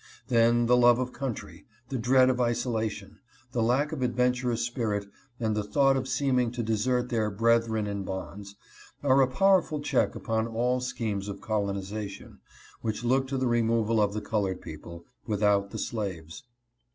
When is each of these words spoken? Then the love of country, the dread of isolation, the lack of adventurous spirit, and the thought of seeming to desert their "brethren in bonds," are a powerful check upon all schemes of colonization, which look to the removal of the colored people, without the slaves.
Then 0.29 0.65
the 0.65 0.75
love 0.75 0.97
of 0.97 1.13
country, 1.13 1.67
the 1.89 1.97
dread 1.99 2.31
of 2.31 2.41
isolation, 2.41 3.19
the 3.51 3.61
lack 3.61 3.91
of 3.91 4.01
adventurous 4.01 4.63
spirit, 4.63 5.05
and 5.39 5.55
the 5.55 5.61
thought 5.63 5.95
of 5.95 6.07
seeming 6.07 6.51
to 6.53 6.63
desert 6.63 7.09
their 7.09 7.29
"brethren 7.29 7.85
in 7.85 8.01
bonds," 8.03 8.55
are 9.03 9.21
a 9.21 9.27
powerful 9.27 9.79
check 9.79 10.15
upon 10.15 10.47
all 10.47 10.79
schemes 10.81 11.27
of 11.27 11.39
colonization, 11.39 12.39
which 12.81 13.03
look 13.03 13.27
to 13.27 13.37
the 13.37 13.45
removal 13.45 14.01
of 14.01 14.13
the 14.15 14.21
colored 14.21 14.59
people, 14.59 15.05
without 15.27 15.69
the 15.69 15.77
slaves. 15.77 16.41